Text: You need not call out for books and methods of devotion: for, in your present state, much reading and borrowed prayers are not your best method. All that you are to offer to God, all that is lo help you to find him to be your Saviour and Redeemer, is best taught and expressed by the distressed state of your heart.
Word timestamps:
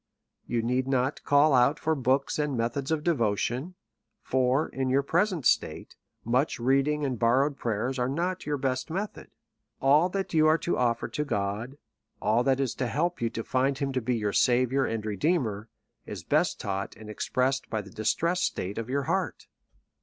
You 0.47 0.63
need 0.63 0.87
not 0.87 1.23
call 1.23 1.53
out 1.53 1.77
for 1.79 1.93
books 1.93 2.39
and 2.39 2.57
methods 2.57 2.89
of 2.89 3.03
devotion: 3.03 3.75
for, 4.23 4.67
in 4.67 4.89
your 4.89 5.03
present 5.03 5.45
state, 5.45 5.95
much 6.25 6.59
reading 6.59 7.05
and 7.05 7.19
borrowed 7.19 7.55
prayers 7.59 7.99
are 7.99 8.09
not 8.09 8.47
your 8.47 8.57
best 8.57 8.89
method. 8.89 9.29
All 9.79 10.09
that 10.09 10.33
you 10.33 10.47
are 10.47 10.57
to 10.57 10.75
offer 10.75 11.07
to 11.09 11.23
God, 11.23 11.77
all 12.19 12.43
that 12.45 12.59
is 12.59 12.81
lo 12.81 12.87
help 12.87 13.21
you 13.21 13.29
to 13.29 13.43
find 13.43 13.77
him 13.77 13.93
to 13.93 14.01
be 14.01 14.15
your 14.15 14.33
Saviour 14.33 14.85
and 14.87 15.05
Redeemer, 15.05 15.69
is 16.07 16.23
best 16.23 16.59
taught 16.59 16.95
and 16.95 17.07
expressed 17.07 17.69
by 17.69 17.83
the 17.83 17.91
distressed 17.91 18.45
state 18.45 18.79
of 18.79 18.89
your 18.89 19.03
heart. 19.03 19.45